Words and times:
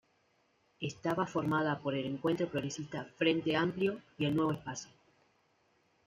Estaba 0.79 1.27
formada 1.27 1.77
por 1.79 1.93
el 1.93 2.07
Encuentro 2.07 2.49
Progresista-Frente 2.49 3.55
Amplio 3.55 4.01
y 4.17 4.25
el 4.25 4.35
Nuevo 4.35 4.53
Espacio. 4.53 4.89